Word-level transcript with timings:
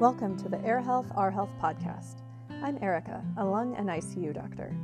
Welcome 0.00 0.38
to 0.38 0.48
the 0.48 0.64
Air 0.64 0.80
Health, 0.80 1.12
Our 1.14 1.30
Health 1.30 1.50
podcast. 1.60 2.22
I'm 2.62 2.78
Erica, 2.82 3.22
a 3.36 3.44
lung 3.44 3.76
and 3.76 3.86
ICU 3.86 4.32
doctor. 4.32 4.74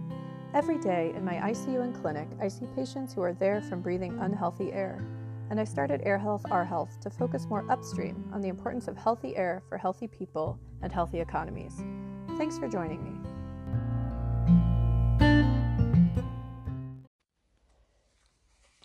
Every 0.52 0.78
day 0.78 1.14
in 1.16 1.24
my 1.24 1.36
ICU 1.36 1.80
and 1.80 1.94
clinic, 1.94 2.28
I 2.38 2.48
see 2.48 2.66
patients 2.76 3.14
who 3.14 3.22
are 3.22 3.32
there 3.32 3.62
from 3.62 3.80
breathing 3.80 4.18
unhealthy 4.20 4.74
air, 4.74 5.02
and 5.48 5.58
I 5.58 5.64
started 5.64 6.02
Air 6.04 6.18
Health, 6.18 6.44
Our 6.50 6.66
Health 6.66 7.00
to 7.00 7.08
focus 7.08 7.46
more 7.48 7.64
upstream 7.70 8.28
on 8.30 8.42
the 8.42 8.48
importance 8.48 8.88
of 8.88 8.98
healthy 8.98 9.34
air 9.38 9.62
for 9.70 9.78
healthy 9.78 10.06
people 10.06 10.58
and 10.82 10.92
healthy 10.92 11.20
economies. 11.20 11.82
Thanks 12.36 12.58
for 12.58 12.68
joining 12.68 13.02
me. 13.02 13.18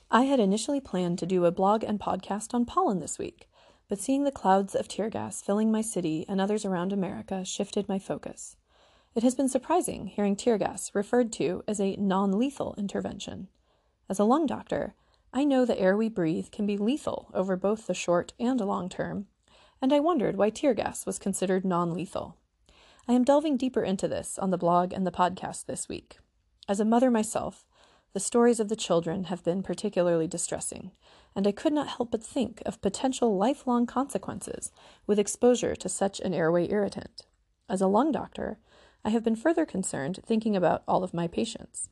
I 0.09 0.23
had 0.23 0.40
initially 0.40 0.79
planned 0.79 1.20
to 1.20 1.26
do 1.26 1.43
a 1.43 1.52
blog 1.52 1.84
and 1.84 1.99
podcast 1.99 2.54
on 2.54 2.63
pollen 2.63 3.02
this 3.02 3.20
week, 3.20 3.49
but 3.91 4.00
seeing 4.00 4.23
the 4.23 4.31
clouds 4.31 4.73
of 4.73 4.88
tear 4.88 5.09
gas 5.09 5.41
filling 5.41 5.70
my 5.70 5.81
city 5.81 6.23
and 6.30 6.40
others 6.40 6.63
around 6.63 6.94
America 6.94 7.44
shifted 7.44 7.90
my 7.90 7.99
focus. 7.99 8.55
It 9.16 9.22
has 9.22 9.36
been 9.36 9.49
surprising 9.49 10.08
hearing 10.08 10.38
tear 10.38 10.58
gas 10.58 10.91
referred 10.94 11.34
to 11.34 11.62
as 11.68 11.82
a 11.82 11.98
non 11.98 12.40
lethal 12.40 12.73
intervention. 12.77 13.49
As 14.08 14.18
a 14.18 14.23
lung 14.23 14.46
doctor, 14.46 14.96
I 15.34 15.44
know 15.44 15.66
the 15.66 15.77
air 15.77 15.98
we 15.98 16.08
breathe 16.08 16.52
can 16.52 16.66
be 16.66 16.77
lethal 16.77 17.32
over 17.34 17.58
both 17.58 17.85
the 17.85 17.94
short 17.94 18.32
and 18.40 18.62
long 18.62 18.88
term, 18.88 19.27
and 19.82 19.91
I 19.91 19.99
wondered 19.99 20.38
why 20.38 20.52
tear 20.52 20.73
gas 20.73 21.05
was 21.05 21.20
considered 21.20 21.66
non 21.66 21.94
lethal. 21.94 22.38
I 23.10 23.12
am 23.12 23.26
delving 23.26 23.58
deeper 23.58 23.84
into 23.84 24.08
this 24.08 24.40
on 24.40 24.52
the 24.52 24.58
blog 24.58 24.94
and 24.94 25.05
the 25.05 25.12
podcast 25.12 25.66
this 25.66 25.90
week. 25.90 26.18
As 26.70 26.80
a 26.80 26.85
mother 26.85 27.12
myself, 27.12 27.66
the 28.13 28.20
stories 28.20 28.59
of 28.59 28.67
the 28.67 28.75
children 28.75 29.25
have 29.25 29.43
been 29.43 29.63
particularly 29.63 30.27
distressing, 30.27 30.91
and 31.35 31.47
I 31.47 31.51
could 31.51 31.71
not 31.71 31.88
help 31.88 32.11
but 32.11 32.23
think 32.23 32.62
of 32.65 32.81
potential 32.81 33.37
lifelong 33.37 33.85
consequences 33.85 34.71
with 35.07 35.20
exposure 35.20 35.76
to 35.76 35.87
such 35.87 36.20
an 36.20 36.34
airway 36.34 36.70
irritant. 36.70 37.26
As 37.70 37.79
a 37.79 37.87
lung 37.87 38.12
doctor, 38.12 38.57
I 39.05 39.12
have 39.12 39.23
been 39.23 39.37
further 39.37 39.65
concerned 39.65 40.20
thinking 40.26 40.55
about 40.57 40.84
all 40.87 41.03
of 41.03 41.13
my 41.13 41.27
patients. 41.27 41.90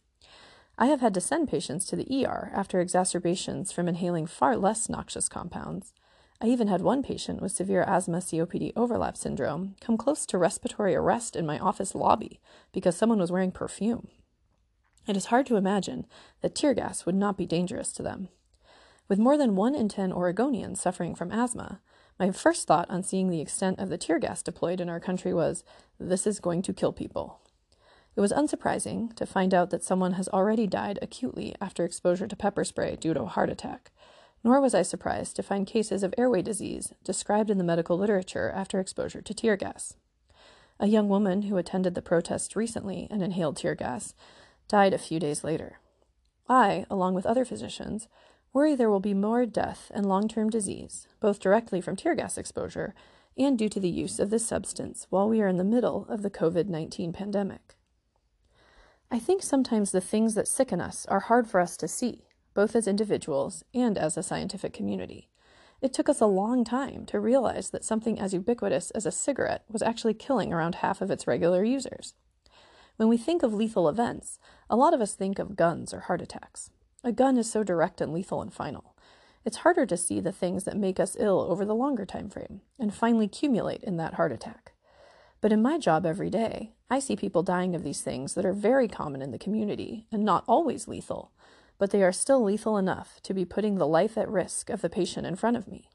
I 0.77 0.87
have 0.87 0.99
had 0.99 1.13
to 1.13 1.21
send 1.21 1.49
patients 1.49 1.85
to 1.85 1.95
the 1.95 2.25
ER 2.25 2.51
after 2.53 2.79
exacerbations 2.79 3.71
from 3.71 3.87
inhaling 3.87 4.27
far 4.27 4.57
less 4.57 4.89
noxious 4.89 5.29
compounds. 5.29 5.93
I 6.41 6.47
even 6.47 6.67
had 6.67 6.81
one 6.81 7.01
patient 7.01 7.41
with 7.41 7.51
severe 7.51 7.83
asthma 7.83 8.19
COPD 8.19 8.73
overlap 8.75 9.17
syndrome 9.17 9.75
come 9.81 9.97
close 9.97 10.25
to 10.27 10.37
respiratory 10.37 10.95
arrest 10.95 11.35
in 11.35 11.45
my 11.45 11.59
office 11.59 11.95
lobby 11.95 12.39
because 12.71 12.95
someone 12.95 13.19
was 13.19 13.31
wearing 13.31 13.51
perfume. 13.51 14.07
It 15.07 15.17
is 15.17 15.25
hard 15.25 15.45
to 15.47 15.55
imagine 15.55 16.05
that 16.41 16.55
tear 16.55 16.73
gas 16.73 17.05
would 17.05 17.15
not 17.15 17.37
be 17.37 17.45
dangerous 17.45 17.91
to 17.93 18.03
them. 18.03 18.29
With 19.07 19.17
more 19.17 19.37
than 19.37 19.55
1 19.55 19.73
in 19.73 19.89
10 19.89 20.11
Oregonians 20.11 20.77
suffering 20.77 21.15
from 21.15 21.31
asthma, 21.31 21.81
my 22.19 22.31
first 22.31 22.67
thought 22.67 22.89
on 22.89 23.01
seeing 23.01 23.29
the 23.29 23.41
extent 23.41 23.79
of 23.79 23.89
the 23.89 23.97
tear 23.97 24.19
gas 24.19 24.43
deployed 24.43 24.79
in 24.79 24.89
our 24.89 24.99
country 24.99 25.33
was 25.33 25.63
this 25.99 26.27
is 26.27 26.39
going 26.39 26.61
to 26.63 26.73
kill 26.73 26.93
people. 26.93 27.39
It 28.15 28.21
was 28.21 28.33
unsurprising 28.33 29.15
to 29.15 29.25
find 29.25 29.53
out 29.53 29.69
that 29.69 29.83
someone 29.83 30.13
has 30.13 30.27
already 30.27 30.67
died 30.67 30.99
acutely 31.01 31.55
after 31.61 31.85
exposure 31.85 32.27
to 32.27 32.35
pepper 32.35 32.65
spray 32.65 32.97
due 32.97 33.13
to 33.13 33.21
a 33.21 33.27
heart 33.27 33.49
attack. 33.49 33.91
Nor 34.43 34.59
was 34.59 34.75
I 34.75 34.81
surprised 34.81 35.35
to 35.37 35.43
find 35.43 35.65
cases 35.65 36.03
of 36.03 36.13
airway 36.17 36.41
disease 36.41 36.93
described 37.03 37.49
in 37.49 37.57
the 37.57 37.63
medical 37.63 37.97
literature 37.97 38.51
after 38.53 38.79
exposure 38.79 39.21
to 39.21 39.33
tear 39.33 39.55
gas. 39.55 39.95
A 40.79 40.87
young 40.87 41.09
woman 41.09 41.43
who 41.43 41.57
attended 41.57 41.95
the 41.95 42.01
protests 42.01 42.55
recently 42.55 43.07
and 43.09 43.23
inhaled 43.23 43.57
tear 43.57 43.75
gas 43.75 44.13
died 44.69 44.93
a 44.93 44.97
few 44.97 45.19
days 45.19 45.43
later. 45.43 45.79
I, 46.47 46.85
along 46.89 47.15
with 47.15 47.25
other 47.25 47.43
physicians, 47.43 48.07
worry 48.53 48.75
there 48.75 48.89
will 48.89 49.01
be 49.01 49.13
more 49.13 49.45
death 49.45 49.91
and 49.93 50.05
long 50.05 50.29
term 50.29 50.49
disease, 50.49 51.07
both 51.19 51.41
directly 51.41 51.81
from 51.81 51.97
tear 51.97 52.15
gas 52.15 52.37
exposure 52.37 52.95
and 53.37 53.57
due 53.57 53.69
to 53.69 53.79
the 53.79 53.89
use 53.89 54.19
of 54.19 54.29
this 54.29 54.45
substance 54.45 55.07
while 55.09 55.27
we 55.27 55.41
are 55.41 55.47
in 55.47 55.57
the 55.57 55.63
middle 55.63 56.05
of 56.07 56.21
the 56.21 56.29
COVID 56.29 56.67
19 56.67 57.11
pandemic. 57.11 57.75
I 59.11 59.17
think 59.19 59.41
sometimes 59.41 59.91
the 59.91 60.01
things 60.01 60.35
that 60.35 60.47
sicken 60.47 60.79
us 60.79 61.05
are 61.07 61.21
hard 61.21 61.47
for 61.47 61.59
us 61.59 61.75
to 61.77 61.87
see, 61.87 62.27
both 62.53 62.75
as 62.75 62.87
individuals 62.87 63.63
and 63.73 63.97
as 63.97 64.17
a 64.17 64.23
scientific 64.23 64.71
community. 64.71 65.29
It 65.81 65.93
took 65.93 66.09
us 66.09 66.19
a 66.19 66.25
long 66.25 66.63
time 66.63 67.05
to 67.07 67.19
realize 67.19 67.69
that 67.69 67.85
something 67.85 68.19
as 68.19 68.33
ubiquitous 68.33 68.91
as 68.91 69.05
a 69.05 69.11
cigarette 69.11 69.63
was 69.69 69.81
actually 69.81 70.13
killing 70.13 70.53
around 70.53 70.75
half 70.75 71.01
of 71.01 71.09
its 71.09 71.25
regular 71.25 71.63
users. 71.63 72.13
When 72.99 73.07
we 73.07 73.15
think 73.15 73.43
of 73.43 73.53
lethal 73.53 73.87
events, 73.87 74.39
a 74.69 74.75
lot 74.75 74.93
of 74.93 74.99
us 74.99 75.13
think 75.13 75.39
of 75.39 75.55
guns 75.55 75.93
or 75.93 76.01
heart 76.01 76.21
attacks. 76.21 76.69
A 77.01 77.13
gun 77.13 77.37
is 77.37 77.49
so 77.49 77.63
direct 77.63 78.01
and 78.01 78.11
lethal 78.11 78.41
and 78.41 78.51
final. 78.51 78.93
It's 79.45 79.59
harder 79.63 79.85
to 79.85 79.95
see 79.95 80.19
the 80.19 80.33
things 80.33 80.65
that 80.65 80.75
make 80.75 80.99
us 80.99 81.15
ill 81.17 81.39
over 81.39 81.63
the 81.63 81.73
longer 81.73 82.05
time 82.05 82.29
frame 82.29 82.59
and 82.77 82.93
finally 82.93 83.27
accumulate 83.27 83.85
in 83.85 83.95
that 83.95 84.15
heart 84.15 84.33
attack. 84.33 84.73
But 85.39 85.53
in 85.53 85.61
my 85.61 85.77
job 85.77 86.05
every 86.05 86.29
day, 86.29 86.73
I 86.89 86.99
see 86.99 87.15
people 87.15 87.41
dying 87.41 87.73
of 87.73 87.83
these 87.83 88.01
things 88.01 88.33
that 88.33 88.45
are 88.45 88.51
very 88.51 88.89
common 88.89 89.21
in 89.21 89.31
the 89.31 89.39
community 89.39 90.05
and 90.11 90.25
not 90.25 90.43
always 90.45 90.89
lethal, 90.89 91.31
but 91.77 91.91
they 91.91 92.03
are 92.03 92.11
still 92.11 92.43
lethal 92.43 92.77
enough 92.77 93.21
to 93.23 93.33
be 93.33 93.45
putting 93.45 93.75
the 93.75 93.87
life 93.87 94.17
at 94.17 94.27
risk 94.27 94.69
of 94.69 94.81
the 94.81 94.89
patient 94.89 95.25
in 95.25 95.37
front 95.37 95.55
of 95.55 95.69
me. 95.69 95.89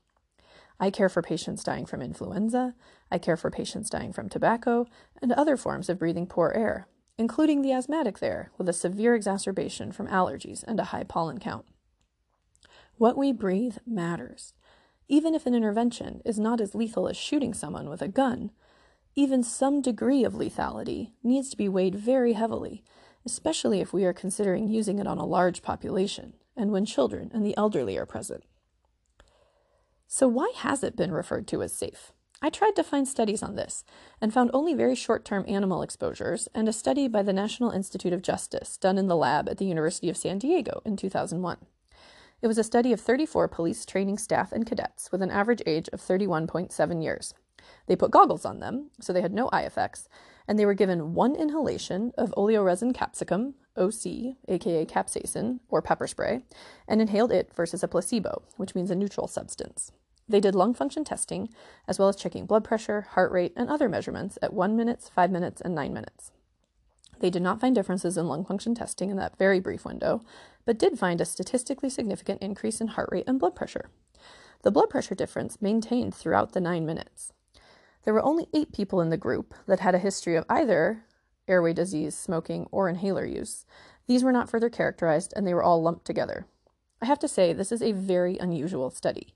I 0.81 0.89
care 0.91 1.11
for 1.11 1.21
patients 1.21 1.63
dying 1.63 1.85
from 1.85 2.01
influenza, 2.01 2.75
I 3.11 3.19
care 3.19 3.37
for 3.37 3.51
patients 3.51 3.91
dying 3.91 4.15
from 4.15 4.31
tobacco, 4.31 4.87
and 5.21 5.33
other 5.33 5.59
forms 5.59 5.91
of 5.91 5.99
breathing 5.99 6.27
poor 6.27 6.51
air 6.57 6.89
including 7.17 7.63
the 7.63 7.73
asthmatic 7.73 8.19
there, 8.19 8.51
with 8.59 8.69
a 8.69 8.73
severe 8.73 9.15
exacerbation 9.15 9.93
from 9.93 10.09
allergies 10.09 10.65
and 10.65 10.81
a 10.81 10.85
high 10.85 11.05
pollen 11.05 11.39
count. 11.39 11.65
What 12.97 13.17
we 13.17 13.33
breathe 13.33 13.77
matters. 13.87 14.55
Even 15.09 15.35
if 15.35 15.47
an 15.47 15.55
intervention 15.55 16.23
is 16.25 16.39
not 16.39 16.61
as 16.61 16.75
lethal 16.75 17.09
as 17.09 17.17
shooting 17.17 17.55
someone 17.55 17.89
with 17.89 18.03
a 18.03 18.09
gun, 18.09 18.51
even 19.17 19.43
some 19.43 19.81
degree 19.81 20.25
of 20.25 20.35
lethality 20.35 21.13
needs 21.23 21.51
to 21.51 21.57
be 21.57 21.69
weighed 21.69 21.95
very 21.95 22.33
heavily, 22.33 22.83
especially 23.25 23.81
if 23.81 23.93
we 23.93 24.05
are 24.05 24.13
considering 24.13 24.69
using 24.69 24.99
it 24.99 25.07
on 25.07 25.19
a 25.19 25.27
large 25.27 25.63
population 25.63 26.35
and 26.57 26.73
when 26.73 26.85
children 26.85 27.31
and 27.33 27.45
the 27.45 27.57
elderly 27.57 27.97
are 27.97 28.07
present. 28.07 28.45
So, 30.07 30.29
why 30.29 30.53
has 30.57 30.85
it 30.85 30.97
been 30.97 31.13
referred 31.13 31.47
to 31.49 31.63
as 31.63 31.73
safe? 31.73 32.13
I 32.45 32.51
tried 32.51 32.77
to 32.77 32.85
find 32.85 33.09
studies 33.09 33.43
on 33.43 33.55
this 33.55 33.87
and 34.21 34.31
found 34.31 34.51
only 34.53 34.75
very 34.75 34.95
short 34.95 35.25
term 35.25 35.47
animal 35.49 35.81
exposures 35.81 36.47
and 36.55 36.69
a 36.69 36.75
study 36.75 37.09
by 37.09 37.23
the 37.23 37.33
National 37.33 37.71
Institute 37.71 38.13
of 38.13 38.21
Justice 38.21 38.77
done 38.77 38.99
in 38.99 39.07
the 39.07 39.17
lab 39.17 39.49
at 39.49 39.57
the 39.57 39.65
University 39.65 40.11
of 40.11 40.17
San 40.19 40.41
Diego 40.41 40.83
in 40.85 40.95
2001. 40.95 41.57
It 42.43 42.47
was 42.47 42.59
a 42.59 42.63
study 42.63 42.93
of 42.93 43.01
34 43.01 43.49
police 43.49 43.87
training 43.87 44.19
staff 44.19 44.53
and 44.53 44.67
cadets 44.67 45.11
with 45.11 45.23
an 45.23 45.31
average 45.31 45.63
age 45.65 45.89
of 45.91 46.03
31.7 46.03 47.03
years. 47.03 47.33
They 47.87 47.97
put 47.97 48.11
goggles 48.11 48.45
on 48.45 48.61
them, 48.61 48.91
so 49.01 49.15
they 49.15 49.23
had 49.23 49.33
no 49.33 49.49
eye 49.51 49.63
effects, 49.63 50.07
and 50.47 50.59
they 50.59 50.67
were 50.67 50.75
given 50.75 51.15
one 51.15 51.35
inhalation 51.35 52.13
of 52.19 52.35
oleoresin 52.37 52.95
capsicum, 52.95 53.55
OC, 53.75 54.37
aka 54.49 54.85
capsaicin, 54.85 55.61
or 55.71 55.81
pepper 55.81 56.07
spray, 56.07 56.45
and 56.87 57.01
inhaled 57.01 57.33
it 57.33 57.55
versus 57.55 57.83
a 57.83 57.89
placebo, 57.89 58.43
which 58.59 58.75
means 58.75 58.91
a 58.91 58.95
neutral 58.95 59.29
substance. 59.29 59.93
They 60.29 60.41
did 60.41 60.55
lung 60.55 60.75
function 60.75 61.05
testing, 61.05 61.51
as 61.87 61.99
well 61.99 62.09
as 62.09 62.17
checking 62.17 62.47
blood 62.47 62.65
pressure, 62.65 63.03
heart 63.03 63.31
rate, 63.31 63.53
and 63.57 63.69
other 63.69 63.89
measurements 63.89 64.39
at 64.41 64.55
1 64.55 64.77
minutes, 64.77 65.09
5 65.09 65.31
minutes, 65.31 65.61
and 65.61 65.75
9 65.75 65.93
minutes. 65.93 66.31
They 67.21 67.31
did 67.31 67.43
not 67.43 67.61
find 67.61 67.75
differences 67.75 68.17
in 68.17 68.27
lung 68.27 68.45
function 68.45 68.75
testing 68.75 69.11
in 69.11 69.17
that 69.19 69.39
very 69.39 69.61
brief 69.61 69.85
window, 69.85 70.23
but 70.65 70.79
did 70.79 70.99
find 70.99 71.21
a 71.21 71.25
statistically 71.25 71.91
significant 71.91 72.43
increase 72.43 72.81
in 72.81 72.89
heart 72.89 73.09
rate 73.13 73.25
and 73.27 73.39
blood 73.39 73.55
pressure. 73.55 73.91
The 74.63 74.71
blood 74.71 74.91
pressure 74.91 75.15
difference 75.15 75.61
maintained 75.61 76.15
throughout 76.15 76.53
the 76.53 76.61
9 76.61 76.87
minutes. 76.87 77.33
There 78.05 78.15
were 78.15 78.25
only 78.25 78.49
8 78.55 78.73
people 78.73 79.01
in 79.01 79.11
the 79.11 79.17
group 79.17 79.55
that 79.67 79.81
had 79.81 79.95
a 79.95 79.99
history 79.99 80.37
of 80.37 80.45
either 80.49 81.05
airway 81.47 81.75
disease, 81.75 82.15
smoking, 82.15 82.67
or 82.71 82.89
inhaler 82.89 83.27
use. 83.27 83.67
These 84.07 84.25
were 84.25 84.33
not 84.33 84.49
further 84.49 84.71
characterized 84.71 85.33
and 85.37 85.47
they 85.47 85.55
were 85.55 85.63
all 85.63 85.83
lumped 85.83 86.07
together. 86.07 86.47
I 87.01 87.07
have 87.07 87.19
to 87.21 87.29
say, 87.29 87.53
this 87.53 87.73
is 87.73 87.83
a 87.83 87.93
very 87.93 88.39
unusual 88.39 88.91
study. 88.91 89.35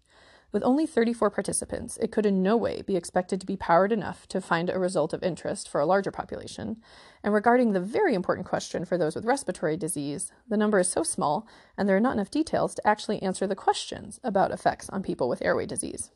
With 0.50 0.62
only 0.62 0.86
34 0.86 1.28
participants, 1.30 1.98
it 1.98 2.10
could 2.10 2.24
in 2.24 2.42
no 2.42 2.56
way 2.56 2.80
be 2.80 2.96
expected 2.96 3.38
to 3.40 3.46
be 3.46 3.56
powered 3.56 3.92
enough 3.92 4.26
to 4.28 4.40
find 4.40 4.70
a 4.70 4.78
result 4.78 5.12
of 5.12 5.22
interest 5.22 5.68
for 5.68 5.78
a 5.78 5.86
larger 5.86 6.10
population. 6.10 6.78
And 7.22 7.34
regarding 7.34 7.72
the 7.72 7.80
very 7.80 8.14
important 8.14 8.46
question 8.46 8.86
for 8.86 8.96
those 8.96 9.14
with 9.14 9.26
respiratory 9.26 9.76
disease, 9.76 10.32
the 10.48 10.56
number 10.56 10.78
is 10.78 10.90
so 10.90 11.02
small 11.02 11.46
and 11.76 11.86
there 11.86 11.96
are 11.96 12.00
not 12.00 12.14
enough 12.14 12.30
details 12.30 12.74
to 12.76 12.86
actually 12.86 13.22
answer 13.22 13.46
the 13.46 13.54
questions 13.54 14.20
about 14.24 14.50
effects 14.50 14.88
on 14.88 15.02
people 15.02 15.28
with 15.28 15.42
airway 15.42 15.66
disease. 15.66 16.12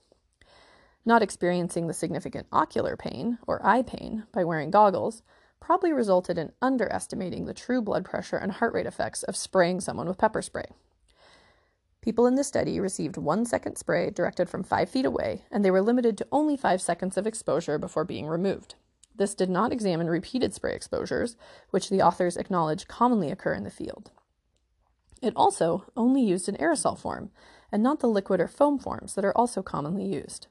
Not 1.05 1.23
experiencing 1.23 1.87
the 1.87 1.95
significant 1.95 2.47
ocular 2.53 2.97
pain, 2.97 3.39
or 3.47 3.65
eye 3.67 3.83
pain, 3.83 4.25
by 4.33 4.45
wearing 4.45 4.71
goggles 4.71 5.23
probably 5.61 5.93
resulted 5.93 6.39
in 6.39 6.53
underestimating 6.63 7.45
the 7.45 7.55
true 7.55 7.83
blood 7.83 8.05
pressure 8.05 8.37
and 8.37 8.53
heart 8.53 8.73
rate 8.73 8.87
effects 8.87 9.23
of 9.25 9.37
spraying 9.37 9.81
someone 9.81 10.09
with 10.09 10.19
pepper 10.19 10.43
spray. 10.43 10.67
People 12.03 12.27
in 12.27 12.35
the 12.35 12.43
study 12.43 12.81
received 12.81 13.17
one 13.17 13.47
second 13.47 13.77
spray 13.77 14.11
directed 14.11 14.51
from 14.51 14.65
five 14.65 14.91
feet 14.91 15.07
away, 15.07 15.45
and 15.53 15.65
they 15.65 15.71
were 15.71 15.81
limited 15.81 16.19
to 16.19 16.27
only 16.33 16.57
five 16.57 16.83
seconds 16.83 17.17
of 17.17 17.29
exposure 17.29 17.79
before 17.79 18.05
being 18.05 18.27
removed. 18.27 18.75
This 19.15 19.37
did 19.37 19.49
not 19.49 19.73
examine 19.73 20.09
repeated 20.09 20.53
spray 20.53 20.75
exposures, 20.75 21.37
which 21.71 21.89
the 21.89 22.03
authors 22.03 22.37
acknowledge 22.37 22.89
commonly 22.89 23.31
occur 23.31 23.55
in 23.55 23.63
the 23.63 23.71
field. 23.71 24.11
It 25.23 25.33
also 25.37 25.85
only 25.97 26.23
used 26.23 26.49
an 26.49 26.57
aerosol 26.57 26.99
form, 26.99 27.31
and 27.71 27.85
not 27.85 28.01
the 28.01 28.09
liquid 28.09 28.41
or 28.41 28.49
foam 28.49 28.81
forms 28.81 29.15
that 29.15 29.25
are 29.25 29.37
also 29.37 29.63
commonly 29.63 30.05
used. 30.05 30.49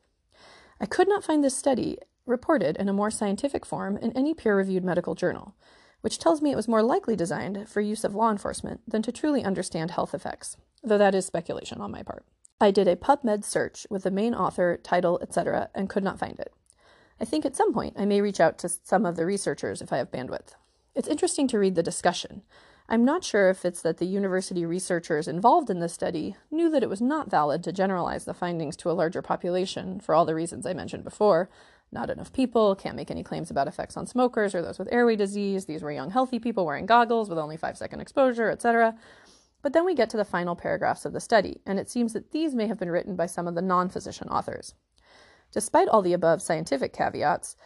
I 0.79 0.85
could 0.85 1.09
not 1.09 1.23
find 1.23 1.43
this 1.43 1.57
study 1.57 1.97
reported 2.25 2.77
in 2.77 2.87
a 2.87 2.93
more 2.93 3.11
scientific 3.11 3.65
form 3.65 3.97
in 3.97 4.13
any 4.13 4.33
peer 4.33 4.55
reviewed 4.55 4.85
medical 4.85 5.15
journal, 5.15 5.53
which 6.01 6.19
tells 6.19 6.41
me 6.41 6.51
it 6.51 6.55
was 6.55 6.67
more 6.67 6.83
likely 6.83 7.15
designed 7.15 7.69
for 7.69 7.81
use 7.81 8.03
of 8.03 8.13
law 8.13 8.29
enforcement 8.31 8.81
than 8.87 9.01
to 9.01 9.11
truly 9.11 9.43
understand 9.43 9.91
health 9.91 10.13
effects, 10.13 10.57
though 10.83 10.97
that 10.97 11.15
is 11.15 11.25
speculation 11.25 11.79
on 11.79 11.91
my 11.91 12.03
part. 12.03 12.25
I 12.59 12.71
did 12.71 12.87
a 12.87 12.95
PubMed 12.95 13.43
search 13.43 13.87
with 13.89 14.03
the 14.03 14.11
main 14.11 14.35
author, 14.35 14.79
title, 14.83 15.19
etc., 15.21 15.69
and 15.73 15.89
could 15.89 16.03
not 16.03 16.19
find 16.19 16.39
it. 16.39 16.53
I 17.19 17.25
think 17.25 17.45
at 17.45 17.55
some 17.55 17.73
point 17.73 17.95
I 17.97 18.05
may 18.05 18.21
reach 18.21 18.39
out 18.39 18.57
to 18.59 18.69
some 18.69 19.05
of 19.05 19.15
the 19.15 19.25
researchers 19.25 19.81
if 19.81 19.93
I 19.93 19.97
have 19.97 20.11
bandwidth. 20.11 20.55
It's 20.93 21.07
interesting 21.07 21.47
to 21.49 21.59
read 21.59 21.75
the 21.75 21.83
discussion. 21.83 22.41
I'm 22.89 23.05
not 23.05 23.23
sure 23.23 23.49
if 23.49 23.63
it's 23.63 23.81
that 23.83 23.97
the 23.97 24.05
university 24.05 24.65
researchers 24.65 25.27
involved 25.27 25.69
in 25.69 25.79
the 25.79 25.87
study 25.87 26.35
knew 26.51 26.69
that 26.71 26.83
it 26.83 26.89
was 26.89 26.99
not 26.99 27.31
valid 27.31 27.63
to 27.63 27.71
generalize 27.71 28.25
the 28.25 28.33
findings 28.33 28.75
to 28.77 28.91
a 28.91 28.93
larger 28.93 29.21
population 29.21 29.99
for 29.99 30.13
all 30.13 30.25
the 30.25 30.35
reasons 30.35 30.65
I 30.65 30.73
mentioned 30.73 31.03
before, 31.03 31.49
not 31.91 32.09
enough 32.09 32.31
people, 32.31 32.75
can't 32.75 32.95
make 32.95 33.11
any 33.11 33.23
claims 33.23 33.51
about 33.51 33.67
effects 33.67 33.97
on 33.97 34.07
smokers 34.07 34.55
or 34.55 34.61
those 34.61 34.79
with 34.79 34.91
airway 34.91 35.15
disease. 35.15 35.65
These 35.65 35.83
were 35.83 35.91
young, 35.91 36.11
healthy 36.11 36.39
people 36.39 36.65
wearing 36.65 36.85
goggles 36.85 37.29
with 37.29 37.37
only 37.37 37.57
five 37.57 37.77
second 37.77 37.99
exposure, 37.99 38.49
etc. 38.49 38.95
But 39.61 39.73
then 39.73 39.85
we 39.85 39.93
get 39.93 40.09
to 40.11 40.17
the 40.17 40.25
final 40.25 40.55
paragraphs 40.55 41.05
of 41.05 41.13
the 41.13 41.19
study, 41.19 41.61
and 41.65 41.79
it 41.79 41.89
seems 41.89 42.13
that 42.13 42.31
these 42.31 42.55
may 42.55 42.67
have 42.67 42.79
been 42.79 42.89
written 42.89 43.15
by 43.15 43.25
some 43.25 43.47
of 43.47 43.55
the 43.55 43.61
non 43.61 43.89
physician 43.89 44.29
authors. 44.29 44.73
Despite 45.51 45.89
all 45.89 46.01
the 46.01 46.13
above 46.13 46.41
scientific 46.41 46.93
caveats, 46.93 47.57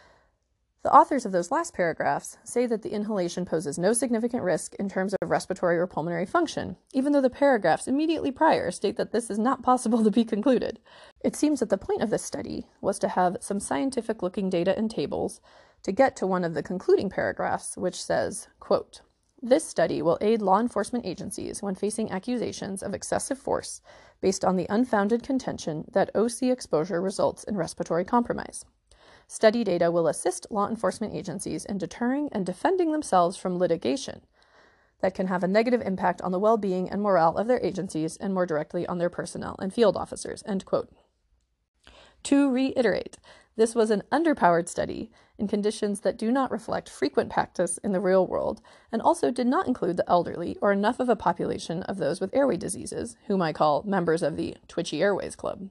the 0.86 0.94
authors 0.94 1.26
of 1.26 1.32
those 1.32 1.50
last 1.50 1.74
paragraphs 1.74 2.38
say 2.44 2.64
that 2.64 2.82
the 2.82 2.92
inhalation 2.92 3.44
poses 3.44 3.76
no 3.76 3.92
significant 3.92 4.44
risk 4.44 4.72
in 4.76 4.88
terms 4.88 5.16
of 5.20 5.30
respiratory 5.30 5.76
or 5.76 5.88
pulmonary 5.88 6.24
function, 6.24 6.76
even 6.92 7.12
though 7.12 7.20
the 7.20 7.28
paragraphs 7.28 7.88
immediately 7.88 8.30
prior 8.30 8.70
state 8.70 8.96
that 8.96 9.10
this 9.10 9.28
is 9.28 9.36
not 9.36 9.64
possible 9.64 10.04
to 10.04 10.12
be 10.12 10.24
concluded. 10.24 10.78
It 11.24 11.34
seems 11.34 11.58
that 11.58 11.70
the 11.70 11.76
point 11.76 12.02
of 12.02 12.10
this 12.10 12.22
study 12.22 12.68
was 12.80 13.00
to 13.00 13.08
have 13.08 13.38
some 13.40 13.58
scientific 13.58 14.22
looking 14.22 14.48
data 14.48 14.78
and 14.78 14.88
tables 14.88 15.40
to 15.82 15.90
get 15.90 16.14
to 16.18 16.26
one 16.28 16.44
of 16.44 16.54
the 16.54 16.62
concluding 16.62 17.10
paragraphs, 17.10 17.76
which 17.76 18.00
says, 18.00 18.46
quote, 18.60 19.00
this 19.42 19.64
study 19.64 20.02
will 20.02 20.18
aid 20.20 20.40
law 20.40 20.60
enforcement 20.60 21.04
agencies 21.04 21.64
when 21.64 21.74
facing 21.74 22.12
accusations 22.12 22.80
of 22.80 22.94
excessive 22.94 23.40
force 23.40 23.80
based 24.20 24.44
on 24.44 24.54
the 24.54 24.68
unfounded 24.70 25.24
contention 25.24 25.84
that 25.90 26.14
OC 26.14 26.44
exposure 26.44 27.02
results 27.02 27.42
in 27.42 27.56
respiratory 27.56 28.04
compromise. 28.04 28.64
Study 29.28 29.64
data 29.64 29.90
will 29.90 30.08
assist 30.08 30.46
law 30.50 30.68
enforcement 30.68 31.14
agencies 31.14 31.64
in 31.64 31.78
deterring 31.78 32.28
and 32.32 32.46
defending 32.46 32.92
themselves 32.92 33.36
from 33.36 33.58
litigation 33.58 34.22
that 35.00 35.14
can 35.14 35.26
have 35.26 35.42
a 35.42 35.48
negative 35.48 35.82
impact 35.82 36.22
on 36.22 36.32
the 36.32 36.38
well 36.38 36.56
being 36.56 36.88
and 36.88 37.02
morale 37.02 37.36
of 37.36 37.48
their 37.48 37.60
agencies 37.60 38.16
and 38.16 38.32
more 38.32 38.46
directly 38.46 38.86
on 38.86 38.98
their 38.98 39.10
personnel 39.10 39.56
and 39.58 39.74
field 39.74 39.96
officers. 39.96 40.42
End 40.46 40.64
quote. 40.64 40.90
To 42.24 42.50
reiterate, 42.50 43.18
this 43.56 43.74
was 43.74 43.90
an 43.90 44.02
underpowered 44.12 44.68
study 44.68 45.10
in 45.38 45.48
conditions 45.48 46.00
that 46.00 46.18
do 46.18 46.30
not 46.30 46.50
reflect 46.50 46.88
frequent 46.88 47.30
practice 47.30 47.78
in 47.78 47.92
the 47.92 48.00
real 48.00 48.26
world, 48.26 48.60
and 48.90 49.02
also 49.02 49.30
did 49.30 49.46
not 49.46 49.66
include 49.66 49.96
the 49.96 50.08
elderly 50.08 50.56
or 50.60 50.72
enough 50.72 50.98
of 50.98 51.08
a 51.08 51.16
population 51.16 51.82
of 51.84 51.98
those 51.98 52.20
with 52.20 52.34
airway 52.34 52.56
diseases, 52.56 53.16
whom 53.26 53.42
I 53.42 53.52
call 53.52 53.82
members 53.84 54.22
of 54.22 54.36
the 54.36 54.56
Twitchy 54.68 55.02
Airways 55.02 55.36
Club. 55.36 55.70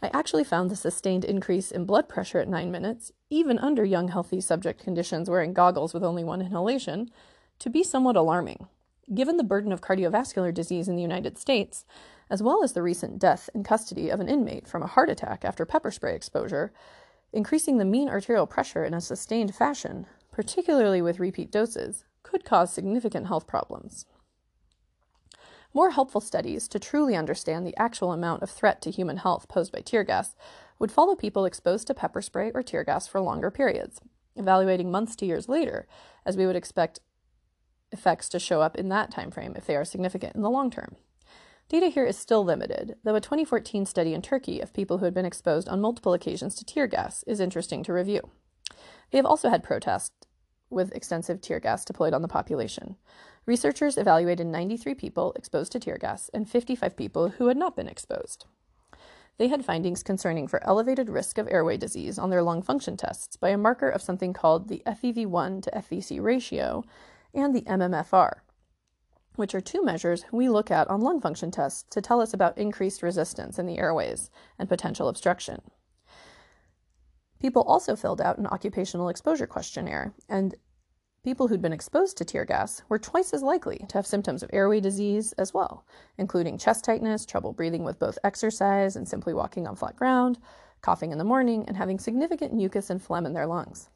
I 0.00 0.10
actually 0.12 0.44
found 0.44 0.70
the 0.70 0.76
sustained 0.76 1.24
increase 1.24 1.72
in 1.72 1.84
blood 1.84 2.08
pressure 2.08 2.38
at 2.38 2.48
9 2.48 2.70
minutes, 2.70 3.10
even 3.30 3.58
under 3.58 3.84
young 3.84 4.08
healthy 4.08 4.40
subject 4.40 4.82
conditions 4.82 5.28
wearing 5.28 5.52
goggles 5.52 5.92
with 5.92 6.04
only 6.04 6.22
one 6.22 6.40
inhalation, 6.40 7.10
to 7.58 7.68
be 7.68 7.82
somewhat 7.82 8.14
alarming. 8.14 8.68
Given 9.12 9.38
the 9.38 9.42
burden 9.42 9.72
of 9.72 9.80
cardiovascular 9.80 10.54
disease 10.54 10.86
in 10.86 10.94
the 10.94 11.02
United 11.02 11.36
States, 11.36 11.84
as 12.30 12.42
well 12.42 12.62
as 12.62 12.74
the 12.74 12.82
recent 12.82 13.18
death 13.18 13.50
in 13.54 13.64
custody 13.64 14.08
of 14.08 14.20
an 14.20 14.28
inmate 14.28 14.68
from 14.68 14.82
a 14.82 14.86
heart 14.86 15.10
attack 15.10 15.44
after 15.44 15.64
pepper 15.64 15.90
spray 15.90 16.14
exposure, 16.14 16.72
increasing 17.32 17.78
the 17.78 17.84
mean 17.84 18.08
arterial 18.08 18.46
pressure 18.46 18.84
in 18.84 18.94
a 18.94 19.00
sustained 19.00 19.54
fashion, 19.54 20.06
particularly 20.30 21.02
with 21.02 21.18
repeat 21.18 21.50
doses, 21.50 22.04
could 22.22 22.44
cause 22.44 22.72
significant 22.72 23.26
health 23.26 23.46
problems. 23.46 24.06
More 25.78 25.90
helpful 25.90 26.20
studies 26.20 26.66
to 26.70 26.80
truly 26.80 27.14
understand 27.14 27.64
the 27.64 27.76
actual 27.80 28.10
amount 28.10 28.42
of 28.42 28.50
threat 28.50 28.82
to 28.82 28.90
human 28.90 29.18
health 29.18 29.46
posed 29.46 29.70
by 29.70 29.78
tear 29.78 30.02
gas 30.02 30.34
would 30.80 30.90
follow 30.90 31.14
people 31.14 31.44
exposed 31.44 31.86
to 31.86 31.94
pepper 31.94 32.20
spray 32.20 32.50
or 32.52 32.64
tear 32.64 32.82
gas 32.82 33.06
for 33.06 33.20
longer 33.20 33.48
periods, 33.48 34.00
evaluating 34.34 34.90
months 34.90 35.14
to 35.14 35.24
years 35.24 35.48
later, 35.48 35.86
as 36.26 36.36
we 36.36 36.46
would 36.48 36.56
expect 36.56 36.98
effects 37.92 38.28
to 38.30 38.40
show 38.40 38.60
up 38.60 38.74
in 38.74 38.88
that 38.88 39.12
time 39.12 39.30
frame 39.30 39.54
if 39.54 39.66
they 39.66 39.76
are 39.76 39.84
significant 39.84 40.34
in 40.34 40.42
the 40.42 40.50
long 40.50 40.68
term. 40.68 40.96
Data 41.68 41.86
here 41.86 42.04
is 42.04 42.18
still 42.18 42.42
limited, 42.42 42.96
though 43.04 43.14
a 43.14 43.20
2014 43.20 43.86
study 43.86 44.14
in 44.14 44.20
Turkey 44.20 44.58
of 44.58 44.74
people 44.74 44.98
who 44.98 45.04
had 45.04 45.14
been 45.14 45.24
exposed 45.24 45.68
on 45.68 45.80
multiple 45.80 46.12
occasions 46.12 46.56
to 46.56 46.64
tear 46.64 46.88
gas 46.88 47.22
is 47.28 47.38
interesting 47.38 47.84
to 47.84 47.92
review. 47.92 48.28
They 49.12 49.18
have 49.18 49.26
also 49.26 49.48
had 49.48 49.62
protests 49.62 50.26
with 50.70 50.92
extensive 50.92 51.40
tear 51.40 51.60
gas 51.60 51.84
deployed 51.84 52.14
on 52.14 52.22
the 52.22 52.28
population. 52.28 52.96
Researchers 53.48 53.96
evaluated 53.96 54.46
93 54.46 54.92
people 54.92 55.32
exposed 55.32 55.72
to 55.72 55.80
tear 55.80 55.96
gas 55.96 56.28
and 56.34 56.46
55 56.46 56.94
people 56.94 57.30
who 57.30 57.48
had 57.48 57.56
not 57.56 57.74
been 57.74 57.88
exposed. 57.88 58.44
They 59.38 59.48
had 59.48 59.64
findings 59.64 60.02
concerning 60.02 60.46
for 60.48 60.62
elevated 60.66 61.08
risk 61.08 61.38
of 61.38 61.48
airway 61.50 61.78
disease 61.78 62.18
on 62.18 62.28
their 62.28 62.42
lung 62.42 62.60
function 62.60 62.98
tests 62.98 63.36
by 63.36 63.48
a 63.48 63.56
marker 63.56 63.88
of 63.88 64.02
something 64.02 64.34
called 64.34 64.68
the 64.68 64.82
FEV1 64.86 65.62
to 65.62 65.70
FVC 65.70 66.20
ratio 66.20 66.84
and 67.32 67.54
the 67.54 67.62
MMFR, 67.62 68.40
which 69.36 69.54
are 69.54 69.62
two 69.62 69.82
measures 69.82 70.26
we 70.30 70.50
look 70.50 70.70
at 70.70 70.86
on 70.88 71.00
lung 71.00 71.18
function 71.18 71.50
tests 71.50 71.84
to 71.88 72.02
tell 72.02 72.20
us 72.20 72.34
about 72.34 72.58
increased 72.58 73.02
resistance 73.02 73.58
in 73.58 73.64
the 73.64 73.78
airways 73.78 74.30
and 74.58 74.68
potential 74.68 75.08
obstruction. 75.08 75.62
People 77.40 77.62
also 77.62 77.96
filled 77.96 78.20
out 78.20 78.36
an 78.36 78.46
occupational 78.48 79.08
exposure 79.08 79.46
questionnaire, 79.46 80.12
and 80.28 80.54
People 81.24 81.48
who'd 81.48 81.60
been 81.60 81.72
exposed 81.72 82.16
to 82.18 82.24
tear 82.24 82.44
gas 82.44 82.82
were 82.88 82.98
twice 82.98 83.34
as 83.34 83.42
likely 83.42 83.84
to 83.88 83.98
have 83.98 84.06
symptoms 84.06 84.44
of 84.44 84.50
airway 84.52 84.78
disease 84.78 85.32
as 85.32 85.52
well, 85.52 85.84
including 86.16 86.56
chest 86.56 86.84
tightness, 86.84 87.26
trouble 87.26 87.52
breathing 87.52 87.82
with 87.82 87.98
both 87.98 88.20
exercise 88.22 88.94
and 88.94 89.08
simply 89.08 89.34
walking 89.34 89.66
on 89.66 89.74
flat 89.74 89.96
ground, 89.96 90.38
coughing 90.80 91.10
in 91.10 91.18
the 91.18 91.24
morning, 91.24 91.64
and 91.66 91.76
having 91.76 91.98
significant 91.98 92.54
mucus 92.54 92.88
and 92.88 93.02
phlegm 93.02 93.26
in 93.26 93.32
their 93.32 93.48
lungs. 93.48 93.90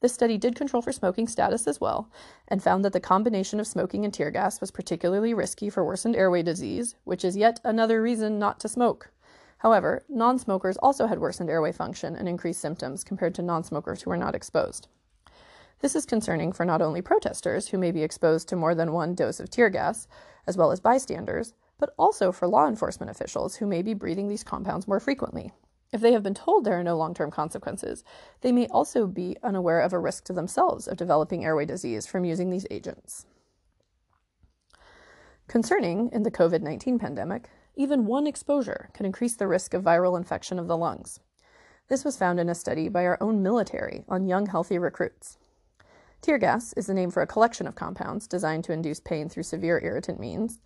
This 0.00 0.14
study 0.14 0.38
did 0.38 0.54
control 0.54 0.80
for 0.80 0.92
smoking 0.92 1.26
status 1.26 1.66
as 1.66 1.80
well, 1.80 2.08
and 2.46 2.62
found 2.62 2.84
that 2.84 2.92
the 2.92 3.00
combination 3.00 3.58
of 3.58 3.66
smoking 3.66 4.04
and 4.04 4.14
tear 4.14 4.30
gas 4.30 4.60
was 4.60 4.70
particularly 4.70 5.34
risky 5.34 5.68
for 5.70 5.84
worsened 5.84 6.14
airway 6.14 6.44
disease, 6.44 6.94
which 7.02 7.24
is 7.24 7.36
yet 7.36 7.58
another 7.64 8.00
reason 8.00 8.38
not 8.38 8.60
to 8.60 8.68
smoke. 8.68 9.10
However, 9.58 10.04
non 10.08 10.38
smokers 10.38 10.76
also 10.76 11.08
had 11.08 11.18
worsened 11.18 11.50
airway 11.50 11.72
function 11.72 12.14
and 12.14 12.28
increased 12.28 12.60
symptoms 12.60 13.02
compared 13.02 13.34
to 13.34 13.42
non 13.42 13.64
smokers 13.64 14.02
who 14.02 14.10
were 14.10 14.16
not 14.16 14.36
exposed. 14.36 14.86
This 15.80 15.94
is 15.94 16.06
concerning 16.06 16.52
for 16.52 16.64
not 16.64 16.82
only 16.82 17.02
protesters 17.02 17.68
who 17.68 17.78
may 17.78 17.92
be 17.92 18.02
exposed 18.02 18.48
to 18.48 18.56
more 18.56 18.74
than 18.74 18.92
one 18.92 19.14
dose 19.14 19.38
of 19.38 19.48
tear 19.48 19.70
gas, 19.70 20.08
as 20.46 20.56
well 20.56 20.72
as 20.72 20.80
bystanders, 20.80 21.54
but 21.78 21.94
also 21.96 22.32
for 22.32 22.48
law 22.48 22.66
enforcement 22.66 23.10
officials 23.10 23.56
who 23.56 23.66
may 23.66 23.82
be 23.82 23.94
breathing 23.94 24.28
these 24.28 24.42
compounds 24.42 24.88
more 24.88 24.98
frequently. 24.98 25.52
If 25.92 26.00
they 26.00 26.12
have 26.12 26.22
been 26.22 26.34
told 26.34 26.64
there 26.64 26.78
are 26.78 26.82
no 26.82 26.96
long 26.96 27.14
term 27.14 27.30
consequences, 27.30 28.02
they 28.40 28.50
may 28.50 28.66
also 28.66 29.06
be 29.06 29.36
unaware 29.42 29.80
of 29.80 29.92
a 29.92 29.98
risk 29.98 30.24
to 30.24 30.32
themselves 30.32 30.88
of 30.88 30.96
developing 30.96 31.44
airway 31.44 31.64
disease 31.64 32.06
from 32.06 32.24
using 32.24 32.50
these 32.50 32.66
agents. 32.70 33.26
Concerning 35.46 36.10
in 36.12 36.24
the 36.24 36.30
COVID 36.30 36.60
19 36.60 36.98
pandemic, 36.98 37.48
even 37.74 38.04
one 38.04 38.26
exposure 38.26 38.90
can 38.92 39.06
increase 39.06 39.36
the 39.36 39.46
risk 39.46 39.72
of 39.72 39.84
viral 39.84 40.18
infection 40.18 40.58
of 40.58 40.66
the 40.66 40.76
lungs. 40.76 41.20
This 41.88 42.04
was 42.04 42.18
found 42.18 42.38
in 42.38 42.50
a 42.50 42.54
study 42.54 42.88
by 42.88 43.06
our 43.06 43.16
own 43.20 43.42
military 43.42 44.04
on 44.08 44.26
young, 44.26 44.46
healthy 44.46 44.78
recruits. 44.78 45.38
Tear 46.20 46.38
gas 46.38 46.72
is 46.72 46.86
the 46.86 46.94
name 46.94 47.10
for 47.10 47.22
a 47.22 47.26
collection 47.26 47.66
of 47.66 47.76
compounds 47.76 48.26
designed 48.26 48.64
to 48.64 48.72
induce 48.72 49.00
pain 49.00 49.28
through 49.28 49.44
severe 49.44 49.80
irritant 49.82 50.18
means, 50.18 50.60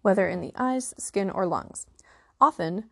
whether 0.00 0.28
in 0.28 0.40
the 0.40 0.52
eyes, 0.56 0.94
skin, 0.98 1.30
or 1.30 1.46
lungs. 1.46 1.86
Often, 2.40 2.84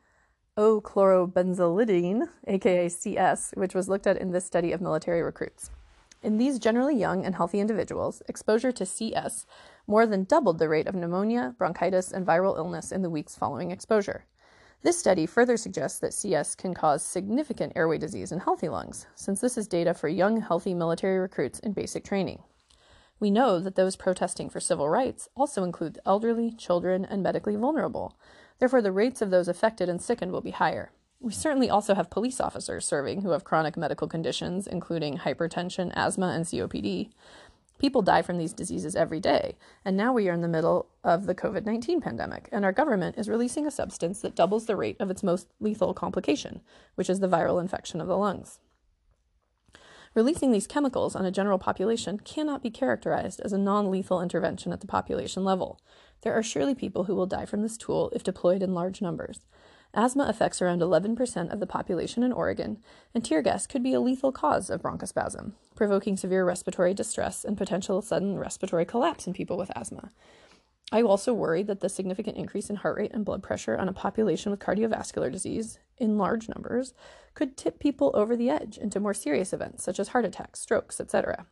O-chlorobenzylidene, 0.57 2.29
aka 2.47 2.89
CS, 2.89 3.53
which 3.55 3.75
was 3.75 3.89
looked 3.89 4.07
at 4.07 4.19
in 4.19 4.31
this 4.31 4.45
study 4.45 4.73
of 4.73 4.81
military 4.81 5.23
recruits. 5.23 5.71
In 6.23 6.37
these 6.37 6.59
generally 6.59 6.95
young 6.95 7.25
and 7.25 7.35
healthy 7.35 7.61
individuals, 7.61 8.23
exposure 8.29 8.73
to 8.73 8.85
CS 8.85 9.47
more 9.87 10.07
than 10.07 10.25
doubled 10.25 10.59
the 10.59 10.69
rate 10.69 10.87
of 10.87 10.95
pneumonia, 10.95 11.55
bronchitis, 11.57 12.13
and 12.13 12.27
viral 12.27 12.59
illness 12.59 12.93
in 12.93 13.01
the 13.01 13.09
weeks 13.09 13.37
following 13.37 13.71
exposure. 13.71 14.27
This 14.83 14.99
study 14.99 15.27
further 15.27 15.59
suggests 15.59 15.99
that 15.99 16.15
CS 16.15 16.55
can 16.55 16.73
cause 16.73 17.03
significant 17.03 17.75
airway 17.77 17.99
disease 17.99 18.33
in 18.33 18.41
healthy 18.41 18.71
lungs, 18.71 19.07
since 19.15 19.39
this 19.41 19.59
is 19.59 19.69
data 19.69 19.93
for 19.93 20.09
young, 20.09 20.41
healthy 20.41 20.73
military 20.73 21.19
recruits 21.19 21.59
in 21.59 21.73
basic 21.73 22.03
training. 22.03 22.43
We 23.19 23.31
know 23.31 23.61
that 23.61 23.75
those 23.75 23.97
protesting 23.97 24.49
for 24.49 24.59
civil 24.59 24.89
rights 24.89 25.29
also 25.37 25.65
include 25.65 25.99
elderly, 26.07 26.51
children, 26.51 27.05
and 27.05 27.23
medically 27.23 27.57
vulnerable. 27.57 28.17
Therefore, 28.59 28.81
the 28.81 28.91
rates 28.91 29.21
of 29.21 29.29
those 29.31 29.49
affected 29.49 29.91
and 29.91 30.01
sickened 30.01 30.33
will 30.33 30.41
be 30.41 30.53
higher. 30.53 30.93
We 31.21 31.33
certainly 31.33 31.69
also 31.69 31.95
have 31.95 32.09
police 32.09 32.41
officers 32.41 32.87
serving 32.87 33.21
who 33.21 33.33
have 33.33 33.45
chronic 33.45 33.77
medical 33.77 34.09
conditions, 34.09 34.67
including 34.67 35.19
hypertension, 35.19 35.93
asthma, 35.95 36.29
and 36.29 36.47
COPD. 36.47 37.11
People 37.81 38.03
die 38.03 38.21
from 38.21 38.37
these 38.37 38.53
diseases 38.53 38.95
every 38.95 39.21
day, 39.21 39.57
and 39.87 39.97
now 39.97 40.13
we 40.13 40.29
are 40.29 40.35
in 40.35 40.43
the 40.43 40.49
middle 40.49 40.91
of 41.03 41.25
the 41.25 41.35
COVID 41.35 41.65
19 41.65 42.03
pandemic, 42.03 42.47
and 42.53 42.63
our 42.63 42.73
government 42.73 43.17
is 43.17 43.27
releasing 43.27 43.67
a 43.67 43.71
substance 43.71 44.21
that 44.21 44.35
doubles 44.35 44.67
the 44.67 44.77
rate 44.77 44.99
of 45.01 45.11
its 45.11 45.23
most 45.23 45.49
lethal 45.61 45.95
complication, 45.95 46.61
which 46.97 47.09
is 47.09 47.21
the 47.21 47.29
viral 47.29 47.59
infection 47.59 47.99
of 47.99 48.07
the 48.07 48.19
lungs. 48.19 48.59
Releasing 50.15 50.53
these 50.53 50.67
chemicals 50.67 51.17
on 51.17 51.25
a 51.25 51.31
general 51.31 51.59
population 51.59 52.19
cannot 52.19 52.63
be 52.63 52.69
characterized 52.69 53.41
as 53.41 53.55
a 53.55 53.59
non 53.59 53.91
lethal 53.91 54.21
intervention 54.21 54.73
at 54.73 54.83
the 54.83 54.87
population 54.87 55.43
level. 55.43 55.81
There 56.21 56.35
are 56.35 56.43
surely 56.43 56.75
people 56.75 57.05
who 57.05 57.15
will 57.15 57.25
die 57.25 57.47
from 57.47 57.63
this 57.63 57.79
tool 57.79 58.11
if 58.15 58.23
deployed 58.23 58.63
in 58.63 58.75
large 58.75 59.01
numbers. 59.01 59.47
Asthma 59.93 60.25
affects 60.25 60.63
around 60.63 60.81
11% 60.81 61.53
of 61.53 61.59
the 61.59 61.67
population 61.67 62.23
in 62.23 62.33
Oregon, 62.33 62.79
and 63.13 63.25
tear 63.25 63.43
gas 63.43 63.67
could 63.67 63.83
be 63.83 63.93
a 63.93 64.01
lethal 64.01 64.31
cause 64.31 64.71
of 64.71 64.83
bronchospasm, 64.83 65.53
provoking 65.75 66.17
severe 66.17 66.45
respiratory 66.45 66.95
distress 66.95 67.45
and 67.45 67.59
potential 67.59 68.01
sudden 68.01 68.39
respiratory 68.39 68.85
collapse 68.85 69.27
in 69.27 69.33
people 69.33 69.57
with 69.57 69.73
asthma. 69.75 70.11
I 70.93 71.03
also 71.03 71.35
worry 71.35 71.65
that 71.65 71.81
the 71.81 71.89
significant 71.89 72.37
increase 72.37 72.71
in 72.71 72.77
heart 72.77 72.99
rate 72.99 73.13
and 73.13 73.25
blood 73.25 73.43
pressure 73.43 73.77
on 73.77 73.89
a 73.89 73.93
population 73.93 74.51
with 74.51 74.61
cardiovascular 74.61 75.31
disease 75.31 75.79
in 75.99 76.19
large 76.19 76.49
numbers 76.49 76.95
could 77.35 77.57
tip 77.57 77.79
people 77.79 78.11
over 78.15 78.37
the 78.37 78.51
edge 78.51 78.79
into 78.79 79.01
more 79.01 79.15
serious 79.15 79.53
events 79.53 79.83
such 79.83 79.99
as 79.99 80.09
heart 80.09 80.25
attacks, 80.25 80.61
strokes, 80.61 81.01
etc. 81.01 81.47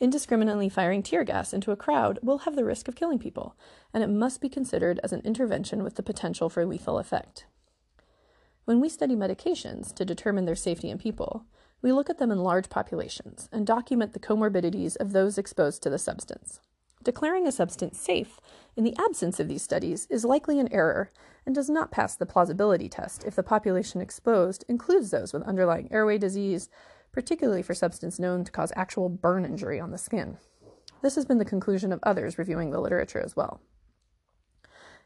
Indiscriminately 0.00 0.68
firing 0.68 1.02
tear 1.02 1.24
gas 1.24 1.52
into 1.52 1.72
a 1.72 1.76
crowd 1.76 2.18
will 2.22 2.38
have 2.38 2.56
the 2.56 2.64
risk 2.64 2.88
of 2.88 2.96
killing 2.96 3.18
people, 3.18 3.54
and 3.92 4.02
it 4.02 4.08
must 4.08 4.40
be 4.40 4.48
considered 4.48 4.98
as 5.04 5.12
an 5.12 5.20
intervention 5.24 5.82
with 5.82 5.96
the 5.96 6.02
potential 6.02 6.48
for 6.48 6.64
lethal 6.64 6.98
effect. 6.98 7.44
When 8.64 8.80
we 8.80 8.88
study 8.88 9.16
medications 9.16 9.94
to 9.94 10.04
determine 10.04 10.44
their 10.44 10.54
safety 10.54 10.90
in 10.90 10.98
people, 10.98 11.46
we 11.82 11.92
look 11.92 12.10
at 12.10 12.18
them 12.18 12.30
in 12.30 12.38
large 12.38 12.68
populations 12.68 13.48
and 13.50 13.66
document 13.66 14.12
the 14.12 14.20
comorbidities 14.20 14.96
of 14.98 15.12
those 15.12 15.38
exposed 15.38 15.82
to 15.82 15.90
the 15.90 15.98
substance. 15.98 16.60
Declaring 17.02 17.46
a 17.46 17.52
substance 17.52 17.98
safe 17.98 18.38
in 18.76 18.84
the 18.84 18.94
absence 18.98 19.40
of 19.40 19.48
these 19.48 19.62
studies 19.62 20.06
is 20.10 20.26
likely 20.26 20.60
an 20.60 20.70
error 20.70 21.10
and 21.46 21.54
does 21.54 21.70
not 21.70 21.90
pass 21.90 22.14
the 22.14 22.26
plausibility 22.26 22.90
test 22.90 23.24
if 23.24 23.34
the 23.34 23.42
population 23.42 24.02
exposed 24.02 24.66
includes 24.68 25.10
those 25.10 25.32
with 25.32 25.42
underlying 25.44 25.90
airway 25.90 26.18
disease, 26.18 26.68
particularly 27.12 27.62
for 27.62 27.72
substance 27.72 28.18
known 28.18 28.44
to 28.44 28.52
cause 28.52 28.72
actual 28.76 29.08
burn 29.08 29.46
injury 29.46 29.80
on 29.80 29.90
the 29.90 29.98
skin. 29.98 30.36
This 31.00 31.14
has 31.14 31.24
been 31.24 31.38
the 31.38 31.46
conclusion 31.46 31.90
of 31.90 32.00
others 32.02 32.36
reviewing 32.36 32.70
the 32.70 32.80
literature 32.80 33.22
as 33.24 33.34
well. 33.34 33.62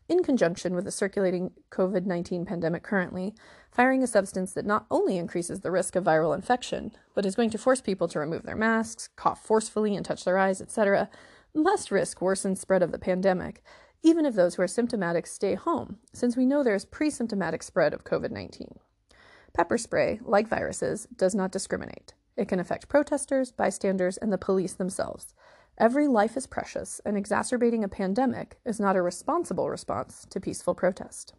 In 0.07 0.23
conjunction 0.23 0.75
with 0.75 0.85
the 0.85 0.91
circulating 0.91 1.53
COVID 1.71 2.05
19 2.05 2.45
pandemic 2.45 2.83
currently, 2.83 3.35
firing 3.71 4.03
a 4.03 4.07
substance 4.07 4.53
that 4.53 4.67
not 4.67 4.85
only 4.91 5.17
increases 5.17 5.61
the 5.61 5.71
risk 5.71 5.97
of 5.97 6.05
viral 6.05 6.35
infection, 6.35 6.93
but 7.15 7.25
is 7.25 7.35
going 7.35 7.49
to 7.51 7.59
force 7.59 7.81
people 7.81 8.07
to 8.09 8.19
remove 8.19 8.43
their 8.43 8.55
masks, 8.55 9.09
cough 9.17 9.43
forcefully, 9.43 9.97
and 9.97 10.05
touch 10.05 10.25
their 10.25 10.37
eyes, 10.37 10.61
etc., 10.61 11.09
must 11.55 11.91
risk 11.91 12.21
worsened 12.21 12.59
spread 12.59 12.83
of 12.83 12.93
the 12.93 12.99
pandemic, 12.99 13.63
even 14.03 14.27
if 14.27 14.35
those 14.35 14.57
who 14.57 14.63
are 14.63 14.69
symptomatic 14.69 15.27
stay 15.27 15.55
home, 15.55 15.99
since 16.13 16.37
we 16.37 16.45
know 16.45 16.63
there 16.63 16.75
is 16.75 16.85
pre 16.85 17.09
symptomatic 17.09 17.63
spread 17.63 17.95
of 17.95 18.05
COVID 18.05 18.31
19. 18.31 18.79
Pepper 19.55 19.79
spray, 19.79 20.21
like 20.23 20.49
viruses, 20.49 21.09
does 21.17 21.35
not 21.35 21.51
discriminate. 21.51 22.13
It 22.37 22.49
can 22.49 22.61
affect 22.61 22.89
protesters, 22.89 23.53
bystanders, 23.53 24.19
and 24.19 24.31
the 24.31 24.37
police 24.37 24.75
themselves. 24.75 25.33
Every 25.77 26.07
life 26.07 26.37
is 26.37 26.47
precious, 26.47 27.01
and 27.05 27.17
exacerbating 27.17 27.83
a 27.83 27.89
pandemic 27.89 28.59
is 28.65 28.79
not 28.79 28.95
a 28.95 29.03
responsible 29.03 29.69
response 29.69 30.25
to 30.31 30.41
peaceful 30.41 30.75
protest. 30.75 31.35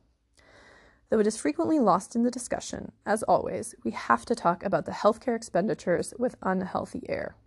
Though 1.09 1.19
it 1.19 1.27
is 1.27 1.37
frequently 1.37 1.79
lost 1.79 2.17
in 2.17 2.23
the 2.23 2.31
discussion, 2.31 2.91
as 3.05 3.23
always, 3.23 3.75
we 3.85 3.91
have 3.91 4.25
to 4.25 4.35
talk 4.35 4.63
about 4.63 4.85
the 4.85 4.91
healthcare 4.91 5.37
expenditures 5.37 6.13
with 6.19 6.35
unhealthy 6.41 7.03
air. 7.07 7.37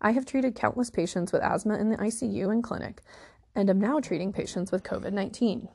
I 0.00 0.12
have 0.12 0.24
treated 0.24 0.54
countless 0.54 0.88
patients 0.88 1.32
with 1.32 1.42
asthma 1.42 1.76
in 1.76 1.90
the 1.90 1.98
ICU 1.98 2.50
and 2.50 2.64
clinic, 2.64 3.02
and 3.54 3.68
am 3.68 3.78
now 3.78 4.00
treating 4.00 4.32
patients 4.32 4.72
with 4.72 4.84
COVID 4.84 5.12
19. 5.12 5.68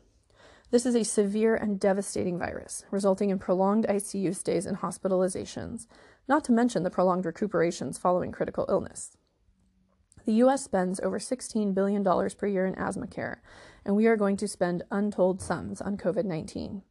This 0.71 0.87
is 0.87 0.95
a 0.95 1.03
severe 1.03 1.53
and 1.53 1.79
devastating 1.79 2.39
virus, 2.39 2.83
resulting 2.89 3.29
in 3.29 3.37
prolonged 3.37 3.85
ICU 3.87 4.35
stays 4.35 4.65
and 4.65 4.77
hospitalizations, 4.77 5.85
not 6.27 6.43
to 6.45 6.51
mention 6.51 6.81
the 6.81 6.89
prolonged 6.89 7.25
recuperations 7.25 7.99
following 7.99 8.31
critical 8.31 8.65
illness. 8.69 9.17
The 10.25 10.33
US 10.33 10.63
spends 10.63 10.99
over 10.99 11.19
$16 11.19 11.73
billion 11.73 12.03
per 12.03 12.47
year 12.47 12.65
in 12.65 12.75
asthma 12.75 13.07
care, 13.07 13.41
and 13.83 13.95
we 13.95 14.05
are 14.07 14.17
going 14.17 14.37
to 14.37 14.47
spend 14.47 14.83
untold 14.91 15.41
sums 15.41 15.81
on 15.81 15.97
COVID 15.97 16.25
19. 16.25 16.83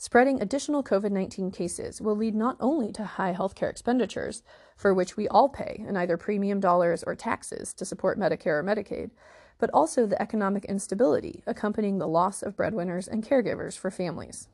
Spreading 0.00 0.40
additional 0.40 0.84
COVID 0.84 1.10
19 1.10 1.50
cases 1.50 2.00
will 2.00 2.14
lead 2.14 2.36
not 2.36 2.56
only 2.60 2.92
to 2.92 3.04
high 3.04 3.34
healthcare 3.34 3.68
expenditures, 3.68 4.44
for 4.76 4.94
which 4.94 5.16
we 5.16 5.26
all 5.26 5.48
pay 5.48 5.84
in 5.88 5.96
either 5.96 6.16
premium 6.16 6.60
dollars 6.60 7.02
or 7.02 7.16
taxes 7.16 7.74
to 7.74 7.84
support 7.84 8.16
Medicare 8.18 8.60
or 8.60 8.62
Medicaid, 8.62 9.10
but 9.58 9.70
also 9.74 10.06
the 10.06 10.20
economic 10.22 10.64
instability 10.66 11.42
accompanying 11.48 11.98
the 11.98 12.06
loss 12.06 12.44
of 12.44 12.56
breadwinners 12.56 13.08
and 13.08 13.26
caregivers 13.26 13.76
for 13.76 13.90
families. 13.90 14.46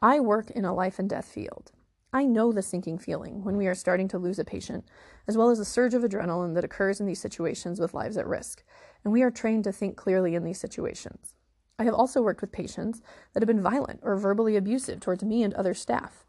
I 0.00 0.20
work 0.20 0.48
in 0.50 0.64
a 0.64 0.74
life 0.74 1.00
and 1.00 1.10
death 1.10 1.26
field. 1.26 1.72
I 2.14 2.26
know 2.26 2.52
the 2.52 2.62
sinking 2.62 2.98
feeling 2.98 3.42
when 3.42 3.56
we 3.56 3.66
are 3.66 3.74
starting 3.74 4.06
to 4.08 4.18
lose 4.18 4.38
a 4.38 4.44
patient, 4.44 4.84
as 5.26 5.36
well 5.36 5.50
as 5.50 5.58
the 5.58 5.64
surge 5.64 5.94
of 5.94 6.02
adrenaline 6.02 6.54
that 6.54 6.62
occurs 6.62 7.00
in 7.00 7.06
these 7.06 7.20
situations 7.20 7.80
with 7.80 7.92
lives 7.92 8.16
at 8.16 8.28
risk, 8.28 8.62
and 9.02 9.12
we 9.12 9.22
are 9.22 9.32
trained 9.32 9.64
to 9.64 9.72
think 9.72 9.96
clearly 9.96 10.36
in 10.36 10.44
these 10.44 10.60
situations. 10.60 11.34
I 11.76 11.82
have 11.82 11.94
also 11.94 12.22
worked 12.22 12.40
with 12.40 12.52
patients 12.52 13.02
that 13.32 13.42
have 13.42 13.48
been 13.48 13.60
violent 13.60 13.98
or 14.04 14.14
verbally 14.16 14.54
abusive 14.56 15.00
towards 15.00 15.24
me 15.24 15.42
and 15.42 15.52
other 15.54 15.74
staff. 15.74 16.24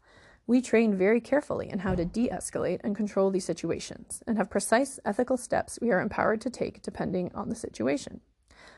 We 0.48 0.60
train 0.60 0.96
very 0.96 1.20
carefully 1.20 1.70
in 1.70 1.78
how 1.78 1.94
to 1.94 2.04
de 2.04 2.30
escalate 2.30 2.80
and 2.82 2.96
control 2.96 3.30
these 3.30 3.44
situations, 3.44 4.24
and 4.26 4.36
have 4.38 4.50
precise 4.50 4.98
ethical 5.04 5.36
steps 5.36 5.78
we 5.80 5.92
are 5.92 6.00
empowered 6.00 6.40
to 6.40 6.50
take 6.50 6.82
depending 6.82 7.30
on 7.32 7.48
the 7.48 7.54
situation. 7.54 8.22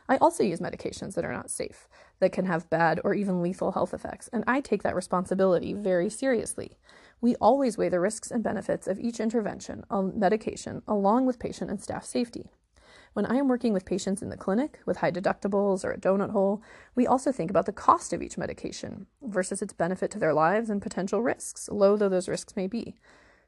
I 0.07 0.17
also 0.17 0.43
use 0.43 0.59
medications 0.59 1.15
that 1.15 1.25
are 1.25 1.33
not 1.33 1.49
safe, 1.49 1.87
that 2.19 2.31
can 2.31 2.45
have 2.45 2.69
bad 2.69 2.99
or 3.03 3.13
even 3.13 3.41
lethal 3.41 3.71
health 3.71 3.93
effects, 3.93 4.29
and 4.29 4.43
I 4.47 4.61
take 4.61 4.83
that 4.83 4.95
responsibility 4.95 5.73
very 5.73 6.09
seriously. 6.09 6.77
We 7.21 7.35
always 7.35 7.77
weigh 7.77 7.89
the 7.89 7.99
risks 7.99 8.31
and 8.31 8.43
benefits 8.43 8.87
of 8.87 8.99
each 8.99 9.19
intervention 9.19 9.83
on 9.89 10.17
medication 10.17 10.81
along 10.87 11.25
with 11.25 11.39
patient 11.39 11.69
and 11.69 11.81
staff 11.81 12.05
safety. 12.05 12.49
When 13.13 13.25
I 13.25 13.35
am 13.35 13.47
working 13.47 13.73
with 13.73 13.85
patients 13.85 14.21
in 14.21 14.29
the 14.29 14.37
clinic 14.37 14.79
with 14.85 14.97
high 14.97 15.11
deductibles 15.11 15.83
or 15.83 15.91
a 15.91 15.99
donut 15.99 16.29
hole, 16.31 16.61
we 16.95 17.07
also 17.07 17.31
think 17.31 17.49
about 17.49 17.65
the 17.65 17.71
cost 17.71 18.13
of 18.13 18.21
each 18.21 18.37
medication 18.37 19.07
versus 19.21 19.61
its 19.61 19.73
benefit 19.73 20.11
to 20.11 20.19
their 20.19 20.33
lives 20.33 20.69
and 20.69 20.81
potential 20.81 21.21
risks, 21.21 21.69
low 21.71 21.97
though 21.97 22.09
those 22.09 22.29
risks 22.29 22.55
may 22.55 22.67
be. 22.67 22.95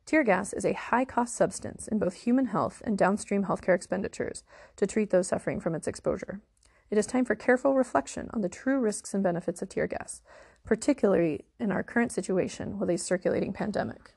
Tear 0.06 0.24
gas 0.24 0.51
is 0.51 0.66
a 0.66 0.74
high 0.74 1.06
cost 1.06 1.36
substance 1.36 1.88
in 1.88 2.00
both 2.00 2.16
human 2.16 2.48
health 2.48 2.82
and 2.86 2.98
downstream 2.98 3.46
healthcare 3.46 3.75
expenditures 3.75 4.44
to 4.78 4.88
treat 4.88 5.12
those 5.12 5.28
suffering 5.28 5.60
from 5.60 5.75
its 5.75 5.88
exposure. 5.88 6.42
It 6.91 6.98
is 6.98 7.07
time 7.07 7.24
for 7.24 7.36
careful 7.36 7.74
reflection 7.74 8.29
on 8.33 8.41
the 8.41 8.50
true 8.50 8.77
risks 8.77 9.13
and 9.13 9.24
benefits 9.24 9.62
of 9.62 9.69
tear 9.69 9.88
gas, 9.88 10.21
particularly 10.65 11.45
in 11.57 11.71
our 11.71 11.83
current 11.83 12.12
situation 12.12 12.77
with 12.77 12.89
a 12.89 12.98
circulating 12.98 13.53
pandemic. 13.53 14.13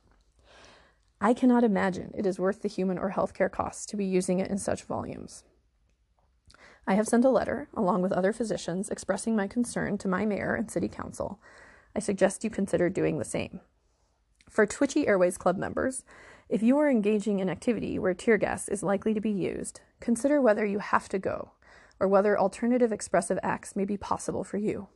I 1.21 1.35
cannot 1.35 1.63
imagine 1.63 2.11
it 2.15 2.27
is 2.27 2.41
worth 2.41 2.63
the 2.63 2.69
human 2.69 2.99
or 2.99 3.13
healthcare 3.13 3.51
costs 3.51 3.87
to 3.87 3.97
be 3.97 4.05
using 4.05 4.41
it 4.41 4.51
in 4.51 4.59
such 4.59 4.83
volumes. 4.83 5.45
I 6.85 6.95
have 6.95 7.07
sent 7.07 7.25
a 7.25 7.31
letter, 7.31 7.69
along 7.75 8.03
with 8.03 8.13
other 8.13 8.33
physicians, 8.33 8.91
expressing 8.91 9.37
my 9.37 9.47
concern 9.47 9.97
to 9.99 10.09
my 10.09 10.27
mayor 10.27 10.57
and 10.57 10.69
city 10.69 10.89
council. 10.89 11.41
I 11.95 12.01
suggest 12.01 12.43
you 12.43 12.51
consider 12.51 12.91
doing 12.91 13.19
the 13.19 13.25
same. 13.25 13.61
For 14.51 14.67
Twitchy 14.67 15.07
Airways 15.07 15.39
Club 15.39 15.57
members, 15.57 16.05
if 16.49 16.61
you 16.61 16.77
are 16.79 16.91
engaging 16.91 17.39
in 17.39 17.49
activity 17.49 18.01
where 18.01 18.15
tear 18.15 18.37
gas 18.37 18.69
is 18.69 18.83
likely 18.83 19.15
to 19.15 19.21
be 19.21 19.31
used, 19.31 19.81
consider 20.01 20.43
whether 20.43 20.67
you 20.67 20.81
have 20.81 21.09
to 21.11 21.21
go 21.21 21.53
or 22.01 22.09
whether 22.09 22.39
alternative 22.39 22.93
expressive 22.93 23.39
acts 23.43 23.77
may 23.77 23.85
be 23.85 23.97
possible 23.97 24.45
for 24.45 24.57
you. 24.57 24.89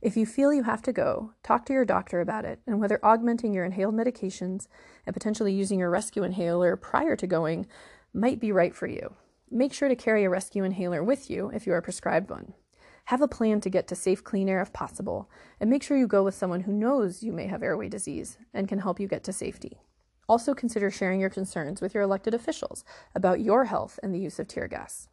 If 0.00 0.16
you 0.16 0.26
feel 0.26 0.54
you 0.54 0.62
have 0.62 0.82
to 0.82 0.92
go, 0.92 1.32
talk 1.42 1.66
to 1.66 1.72
your 1.72 1.84
doctor 1.84 2.20
about 2.20 2.44
it 2.44 2.60
and 2.66 2.80
whether 2.80 3.04
augmenting 3.04 3.52
your 3.52 3.64
inhaled 3.64 3.94
medications 3.94 4.68
and 5.04 5.14
potentially 5.14 5.52
using 5.52 5.80
your 5.80 5.90
rescue 5.90 6.22
inhaler 6.22 6.76
prior 6.76 7.16
to 7.16 7.26
going 7.26 7.66
might 8.14 8.38
be 8.38 8.52
right 8.52 8.74
for 8.74 8.86
you. 8.86 9.14
Make 9.50 9.72
sure 9.72 9.88
to 9.88 9.96
carry 9.96 10.24
a 10.24 10.30
rescue 10.30 10.62
inhaler 10.62 11.02
with 11.02 11.28
you 11.28 11.50
if 11.52 11.66
you 11.66 11.72
are 11.72 11.82
prescribed 11.82 12.30
one. 12.30 12.54
Have 13.06 13.22
a 13.22 13.28
plan 13.28 13.60
to 13.62 13.70
get 13.70 13.88
to 13.88 13.96
safe, 13.96 14.22
clean 14.22 14.48
air 14.48 14.60
if 14.60 14.72
possible, 14.72 15.30
and 15.58 15.70
make 15.70 15.82
sure 15.82 15.96
you 15.96 16.06
go 16.06 16.22
with 16.22 16.34
someone 16.34 16.60
who 16.60 16.72
knows 16.72 17.22
you 17.22 17.32
may 17.32 17.46
have 17.46 17.62
airway 17.62 17.88
disease 17.88 18.38
and 18.52 18.68
can 18.68 18.80
help 18.80 19.00
you 19.00 19.08
get 19.08 19.24
to 19.24 19.32
safety. 19.32 19.80
Also, 20.28 20.54
consider 20.54 20.90
sharing 20.90 21.18
your 21.18 21.30
concerns 21.30 21.80
with 21.80 21.94
your 21.94 22.02
elected 22.02 22.34
officials 22.34 22.84
about 23.14 23.40
your 23.40 23.64
health 23.64 23.98
and 24.02 24.14
the 24.14 24.20
use 24.20 24.38
of 24.38 24.46
tear 24.46 24.68
gas. 24.68 25.08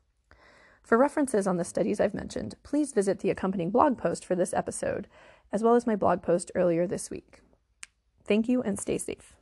For 0.86 1.00
references 1.00 1.48
on 1.48 1.58
the 1.58 1.64
studies 1.64 2.00
I've 2.00 2.14
mentioned, 2.14 2.54
please 2.62 2.94
visit 2.94 3.20
the 3.20 3.32
accompanying 3.32 3.72
blog 3.72 3.98
post 3.98 4.24
for 4.24 4.36
this 4.36 4.54
episode, 4.54 5.08
as 5.52 5.64
well 5.64 5.74
as 5.74 5.88
my 5.88 5.96
blog 5.96 6.22
post 6.22 6.52
earlier 6.54 6.86
this 6.86 7.10
week. 7.10 7.40
Thank 8.24 8.48
you 8.48 8.62
and 8.62 8.78
stay 8.78 9.00
safe. 9.00 9.36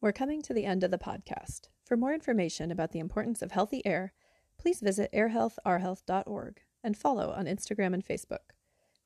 We're 0.00 0.10
coming 0.10 0.42
to 0.42 0.52
the 0.52 0.64
end 0.64 0.82
of 0.82 0.90
the 0.90 0.98
podcast. 0.98 1.68
For 1.84 1.96
more 1.96 2.12
information 2.12 2.72
about 2.72 2.90
the 2.90 2.98
importance 2.98 3.40
of 3.40 3.52
healthy 3.52 3.86
air, 3.86 4.12
please 4.58 4.80
visit 4.80 5.12
airhealthourhealth.org 5.12 6.60
and 6.82 6.96
follow 6.96 7.30
on 7.30 7.44
Instagram 7.44 7.94
and 7.94 8.04
Facebook. 8.04 8.56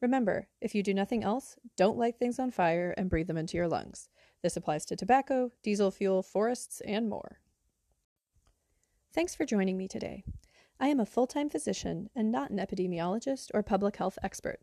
Remember, 0.01 0.49
if 0.63 0.75
you 0.75 0.83
do 0.83 0.95
nothing 0.95 1.23
else, 1.23 1.59
don't 1.77 1.99
light 1.99 2.19
things 2.19 2.39
on 2.39 2.51
fire 2.51 2.95
and 2.97 3.11
breathe 3.11 3.27
them 3.27 3.37
into 3.37 3.59
your 3.59 3.69
lungs. 3.69 4.09
This 4.43 4.57
applies 4.57 4.87
to 4.87 4.97
tobacco, 4.97 5.53
diesel 5.63 5.91
fuel, 5.91 6.23
forests, 6.23 6.81
and 6.87 7.11
more. 7.11 7.41
Thanks 9.13 9.35
for 9.35 9.45
joining 9.45 9.77
me 9.77 9.87
today. 9.87 10.25
I 10.79 10.89
am 10.89 11.01
a 11.01 11.07
full 11.07 11.27
time 11.27 11.49
physician 11.49 12.11
and 12.15 12.31
not 12.31 12.51
an 12.51 12.59
epidemiologist 12.59 13.51
or 13.55 13.63
public 13.63 13.97
health 13.97 14.19
expert. 14.23 14.61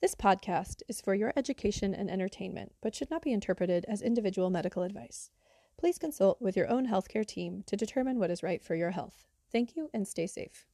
This 0.00 0.14
podcast 0.14 0.82
is 0.86 1.00
for 1.00 1.16
your 1.16 1.32
education 1.34 1.94
and 1.94 2.08
entertainment, 2.08 2.72
but 2.80 2.94
should 2.94 3.10
not 3.10 3.22
be 3.22 3.32
interpreted 3.32 3.84
as 3.88 4.00
individual 4.00 4.50
medical 4.50 4.84
advice. 4.84 5.30
Please 5.76 5.98
consult 5.98 6.40
with 6.40 6.56
your 6.56 6.68
own 6.68 6.86
healthcare 6.86 7.26
team 7.26 7.64
to 7.66 7.76
determine 7.76 8.20
what 8.20 8.30
is 8.30 8.44
right 8.44 8.62
for 8.62 8.76
your 8.76 8.92
health. 8.92 9.26
Thank 9.50 9.74
you 9.74 9.90
and 9.92 10.06
stay 10.06 10.28
safe. 10.28 10.67